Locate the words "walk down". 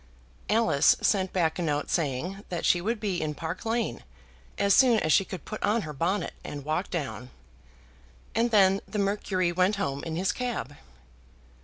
6.65-7.29